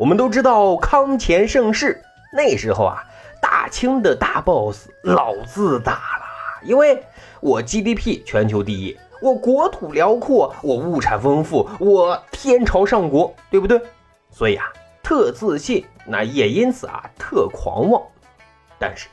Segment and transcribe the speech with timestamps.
[0.00, 3.04] 我们都知道康乾盛世那时候啊，
[3.38, 6.24] 大清的大 boss 老自大了，
[6.62, 7.04] 因为
[7.40, 13.78] 我 GDP 全球第一，我国土辽阔，我物产丰富，我天朝上国，对不对？
[14.30, 14.64] 所以啊，
[15.02, 18.02] 特自信，那也因此啊，特狂妄。
[18.78, 19.06] 但是，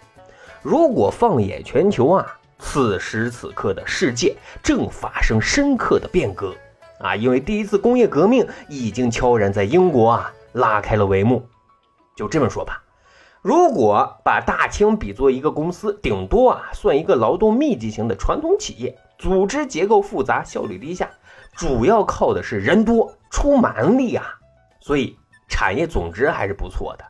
[0.61, 2.25] 如果放眼全球啊，
[2.59, 6.55] 此时此刻的世界正发生深刻的变革
[6.99, 7.13] 啊！
[7.13, 11.47] 因为第一次工业革命已经悄然在英国啊拉开了帷幕。
[12.15, 12.83] 就这么说吧，
[13.41, 21.09] 如果把大清比作一个公司，顶多啊算一个劳动密集型的传统企业，组织结构复杂，效率低下，
[21.55, 24.25] 主要靠的是人多出蛮力啊，
[24.81, 27.05] 所以产业总值还是不错的。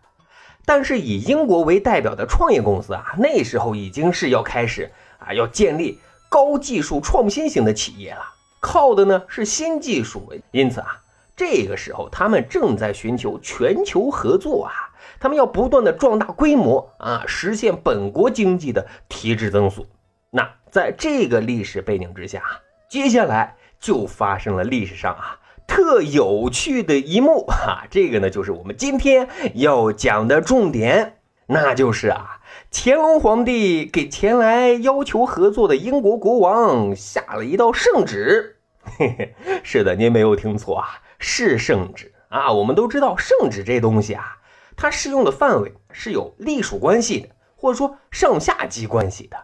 [0.65, 4.91] 但是以英国为代表的创业公司啊，那时候已经是要开始。
[5.19, 8.21] 啊，要建立高技术创新型的企业了，
[8.61, 10.31] 靠的呢是新技术。
[10.51, 11.01] 因此啊，
[11.37, 14.73] 这个时候他们正在寻求全球合作啊，
[15.19, 19.85] 他们要不断的壮大规模啊，实现本国经济的提质增速。
[20.31, 22.41] 那在这个历史背景之下，
[22.89, 32.41] 接下来就发生了历史上啊特有趣的一幕哈，这个呢就是我们今天要讲的重点，那就是啊。
[32.71, 38.57] 乾隆皇帝给前来要求合作的英国国王下了一道圣旨。
[38.83, 40.87] 嘿嘿，是的，您没有听错啊，
[41.19, 42.51] 是圣旨啊。
[42.51, 44.37] 我们都知道，圣旨这东西啊，
[44.75, 49.37] 它适用的范围是有隶属关系的，或者说上下级关系的。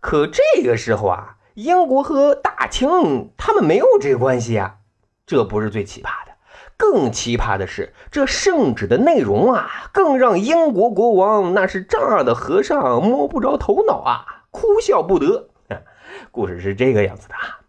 [0.00, 4.76] 可这个时候啊，英国和大清他们没有这个关系啊，
[5.26, 6.32] 这不是最奇葩的。
[6.78, 15.48] 更奇葩的是，这圣旨的内容啊，更让英国国王那是丈二的和尚摸不着头脑啊，哭笑不得。
[16.30, 17.60] 故事是这个样子的啊，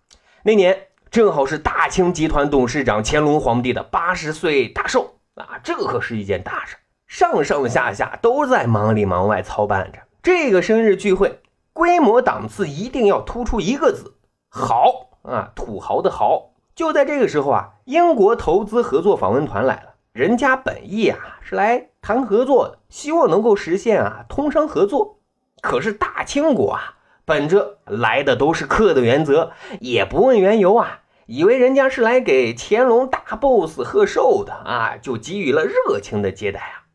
[0.43, 0.86] 那年
[1.17, 6.75] 正好是大清集团董事长乾隆皇帝的八十岁大寿啊，这可是一件大事，
[7.07, 11.39] 上上下下都在忙里忙外操办着这个生日聚会，
[11.73, 14.13] 规模档次一定要突出一个字，
[14.47, 16.51] 豪啊，土豪的豪。
[16.75, 19.95] 就在这个时候啊，英国投资合作访问团来了。
[20.11, 25.17] 人家本意啊是来谈合作的，希望能够实现啊通商合作。
[25.63, 36.87] 可是大清国啊，本着来的都是客的原则，也不问缘由啊，以为人家是来给乾隆大 boss 贺寿的啊，就给予了热情的接待啊。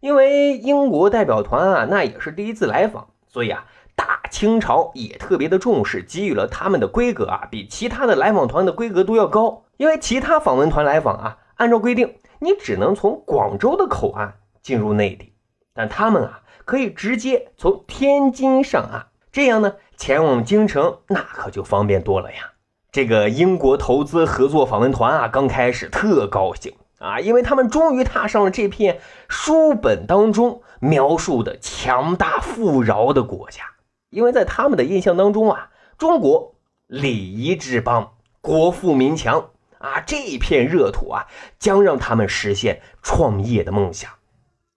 [0.00, 3.66] 因为英国代表团啊，那也是第一次来访，所以啊。
[3.96, 9.64] 大清朝也特别的重视，给予了他们的规格啊，比其他的来访团的规格都要高。
[9.76, 15.34] 因为其他访问团来访啊，按照规定，你只能从广州的口岸进入内地，
[15.74, 22.52] 但他们啊，可以直接从天津上岸，这样呢，前往京城那可就方便多了呀。
[22.92, 33.62] 这个英国投资合作访问团啊，刚开始特高兴啊，因为他们终于踏上了这片书本当中描述的强大富饶的国家。
[34.10, 36.56] 因为在他们的印象当中啊，中国
[36.88, 41.28] 礼仪之邦，国富民强啊，这片热土啊，
[41.60, 44.10] 将让他们实现创业的梦想。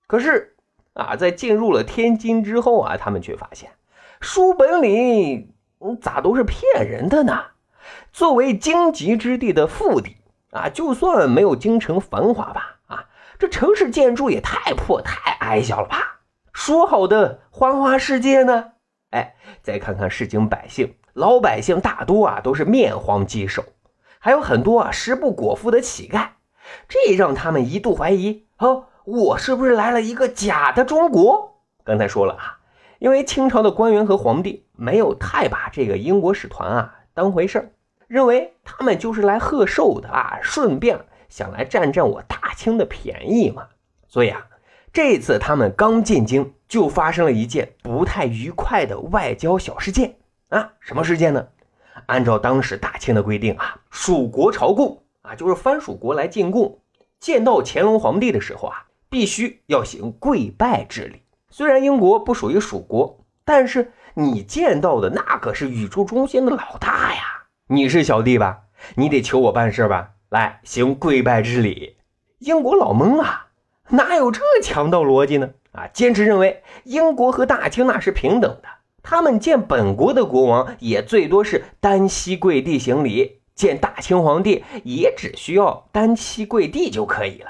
[0.05, 0.55] 可是
[0.93, 3.71] 啊，在进入了天津之后啊，他们却发现
[4.21, 5.51] 书本里
[5.99, 7.45] 咋都是骗人的呢？
[8.11, 10.17] 作为荆棘之地的腹地
[10.51, 13.05] 啊，就算没有京城繁华吧，啊，
[13.39, 16.21] 这城市建筑也太破太矮小了吧？
[16.53, 18.71] 说好的花花世界呢？
[19.09, 23.63] 哎，再看看市井百姓，老百姓大多啊都是面黄肌瘦，
[24.19, 26.29] 还有很多啊食不果腹的乞丐，
[26.87, 31.59] 这让他们一度怀疑：哦，我是不是来了一个假的中国？
[31.83, 32.59] 刚才说了啊，
[32.99, 37.71] 因为清朝的官员和皇帝没有太把这个英国使团啊当回事儿，
[38.07, 40.99] 认为他们就是来贺寿的啊，顺便
[41.29, 43.67] 想来占占我大清的便宜嘛。
[44.07, 44.47] 所以啊，
[44.91, 46.53] 这次他们刚进京。
[46.65, 50.15] 就发生了一件不太愉快的外交小事件
[50.49, 50.73] 啊！
[50.79, 51.47] 什么事件呢？
[52.07, 56.79] 按照当时大清的规定啊，蜀国朝贡啊，就是藩属国来进贡，
[57.19, 61.21] 见到乾隆皇帝的时候啊，必须要行跪拜之礼。
[61.51, 67.45] 虽然英国不属于蜀国，但是你见到的那可是宇宙中心的老大呀！
[67.67, 68.63] 你是小弟吧？
[68.95, 70.11] 你得求我办事吧？
[70.29, 71.97] 来行跪拜之礼。
[72.39, 73.47] 英国老懵啊！
[73.89, 75.49] 哪有这强盗逻辑呢？
[75.71, 78.67] 啊，坚持认为英国和大清那是平等的，
[79.01, 87.49] 他们见本国的国王也最多是单膝跪地行礼，见大清皇帝也只需要单膝跪地就可以了。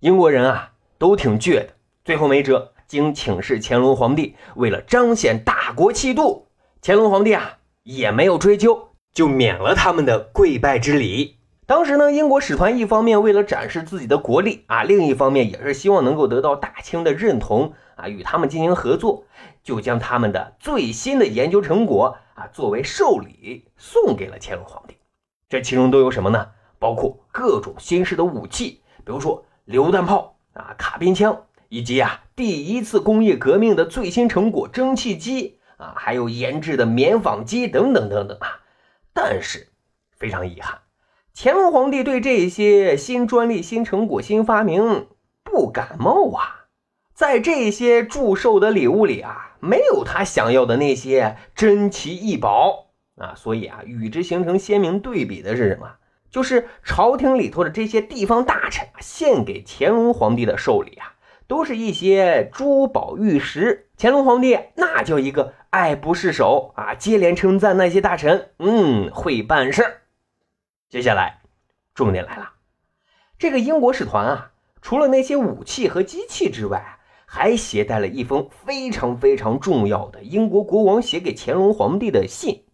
[0.00, 1.68] 英国人啊，都挺倔的，
[2.04, 6.48] 最后没辙，经请示乾隆皇帝，为了彰显大国气度，
[6.82, 11.36] 乾隆皇帝啊也没有追究，就免了他们的跪拜之礼。
[11.66, 19.24] 当时呢，英国使团一方面为了展示自己的国力啊，另一方面也是希望能够得到大清的认同啊，与他们进行合作，
[19.62, 24.96] 就将他们的最新的研究成果啊作为寿礼送给了乾隆皇帝。
[25.50, 26.48] 这其中都有什么呢？
[26.78, 38.60] 包括各种新式的武器，比如说榴弹炮啊、卡宾枪，以及啊第一次工业革命的最新成果蒸汽机啊，还有研制的棉纺机等等等等啊。
[39.12, 39.68] 但是
[40.16, 40.80] 非常遗憾。
[41.34, 45.06] 乾隆皇帝对这些新专利、新成果、新发明
[45.44, 46.66] 不感冒啊，
[47.14, 55.88] 在这些祝寿的礼物里啊，没有他想要的那些珍奇异宝啊，所以啊，与之形成鲜明对比的是什么？
[56.30, 61.14] 就是朝廷里头的这些地方大臣献给乾隆皇帝的寿礼啊，
[61.48, 63.88] 都是一些珠宝玉石。
[63.98, 70.02] 乾隆皇帝那叫一个爱不释手啊，接连称赞那些大臣，嗯，会办事儿。
[70.88, 71.40] 接下来，
[71.94, 72.52] 重点来了。
[73.38, 82.64] 这个英国使团啊，除了那些武器和机器之外，还携带了一封非常非常重要的英国国王写给乾隆皇帝的信。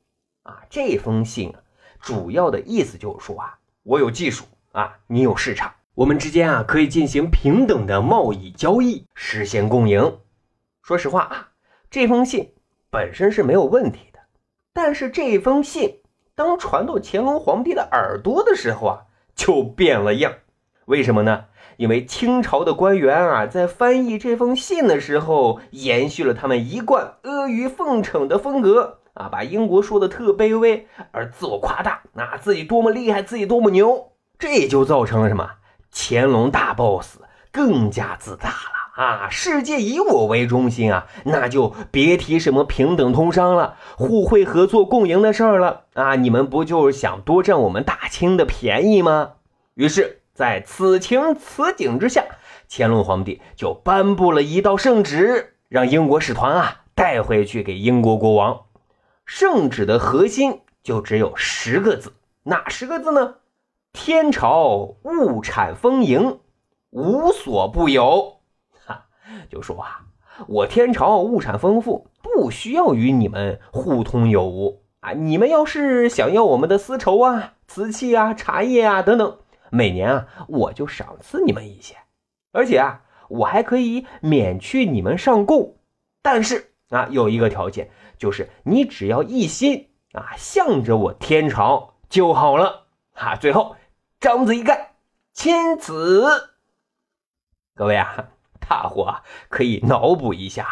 [0.43, 1.61] 啊，这封信啊，
[2.01, 10.19] 主要的意思就是说啊，我有技术啊，你有市场，我们之间啊可以进行平等的贸易交易，实现共赢。
[10.83, 11.49] 说实话啊，
[11.89, 12.53] 这封信
[12.91, 14.19] 本身是没有问题的，
[14.73, 16.01] 但是这封信。
[16.35, 19.03] 当传到乾隆皇帝的耳朵的时候啊，
[19.37, 20.33] 就变了样。
[20.87, 21.45] 为什么呢？
[21.77, 35.49] 因为清朝的官员啊，在翻译这封信的时候，延续了他们一贯阿谀奉承的风格啊，把英国说的特卑微，而自我夸大，啊，自己多么厉害，自己多么牛，这就造成了什么？
[35.95, 37.19] 乾隆大 boss
[37.53, 38.75] 更加自大了。
[38.97, 46.15] 啊，世界以我为中心啊，那就别提什么平等通商了、互惠合作共赢的事儿了啊！
[46.15, 49.33] 你们不就是想多占我们大清的便宜吗？
[49.75, 52.25] 于是，在此情此景之下，
[52.71, 58.61] 乾隆皇帝就颁布了一道圣旨，让英国使团啊带回去给英国国王。
[59.27, 62.13] 圣旨的核心就只有十个字，
[62.45, 63.35] 哪十个字呢？
[63.95, 66.41] 天朝物产丰盈，
[66.91, 68.41] 无所不有。
[68.85, 69.07] 哈
[69.49, 70.07] 就说啊，
[70.49, 75.13] 我天朝物产丰富，不需要与你们互通有无啊。
[75.13, 79.39] 你们要是想要我们的丝绸啊、瓷器啊、茶叶啊等等，
[79.71, 81.97] 每年啊我就赏赐你们一些，
[82.53, 85.77] 而且啊我还可以免去你们上贡。
[86.21, 93.37] 但是啊有一个条件，就是你只要一心啊向着我天朝就好了啊。
[93.37, 93.77] 最后
[94.25, 94.93] 章子一看，
[95.35, 96.25] 钦此。
[97.75, 98.31] 各位啊。
[98.67, 99.17] 大伙，
[99.51, 100.67] 可以脑补一下，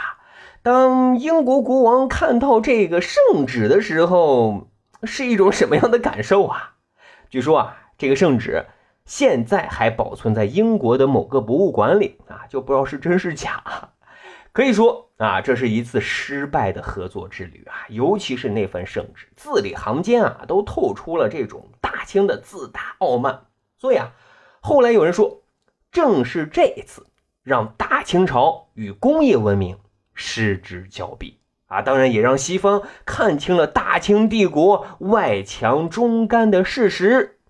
[0.62, 4.68] 当英国国王看到这个圣旨的时候，
[5.02, 6.76] 是一种什么样的感受啊？
[7.28, 8.64] 据说啊，这个圣旨
[9.04, 13.62] 现在还保存在英国的某个博物馆里啊，就不知道是真是假。
[14.54, 23.46] 可以说啊，这是一次失败的合作之旅啊，尤其是那份圣旨，字里行间啊，都透出了这种大清的自大傲慢。
[23.78, 24.12] 所以啊，
[24.60, 25.42] 后来有人说，
[25.90, 27.06] 正是这一次。
[27.44, 29.76] 让大清朝与工业文明
[30.14, 31.82] 失之交臂啊！
[31.82, 37.40] 当然也让西方看清了大清帝国外强中干的事实。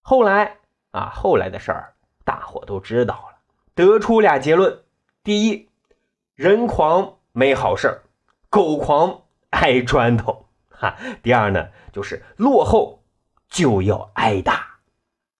[0.00, 0.58] 后来
[0.92, 3.38] 啊，后来的事儿大伙都知道了，
[3.74, 4.78] 得出俩结论：
[5.24, 5.68] 第一，
[6.36, 8.02] 人狂没好事，
[8.48, 13.02] 狗狂挨砖头；哈，第二呢，就是落后
[13.50, 14.66] 就要挨打。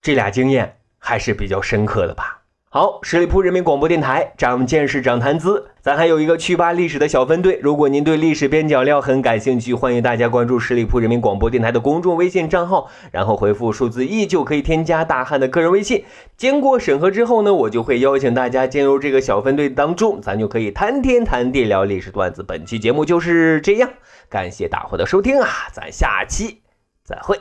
[0.00, 2.42] 这俩经验还是比较深刻的吧。
[2.68, 5.70] 好，十里铺人民广播电台，长见识，长谈资。
[5.80, 16.04] 咱还有一个趣吧历史的小分队，如果您对历史边角料很感兴趣，欢迎大家关注十里铺人民广播电台的公众微信账号，然后回复数字一就可以添加大汉的个人微信。
[16.36, 22.42] 经过审核之后呢，我就会邀请大家进入这个小分队当中，咱就可以谈天谈地聊历史段子。
[22.42, 23.88] 本期节目就是这样，
[24.28, 26.60] 感谢大伙的收听啊，咱下期
[27.02, 27.40] 再会。